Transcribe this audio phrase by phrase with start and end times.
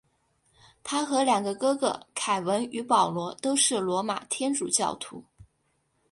[0.83, 5.23] 他和两个哥哥凯文与保罗都是罗马天主教徒。